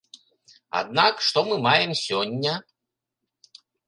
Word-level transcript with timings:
Аднак 0.79 1.19
што 1.27 1.43
мы 1.49 1.55
маем 1.65 1.91
сёння? 2.07 2.53